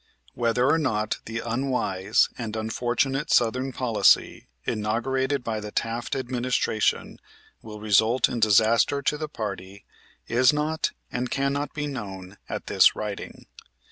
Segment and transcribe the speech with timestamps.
[0.33, 7.19] Whether or not the unwise and unfortunate southern policy inaugurated by the Taft Administration
[7.61, 9.85] will result in disaster to the party
[10.27, 13.45] is not and cannot be known at this writing.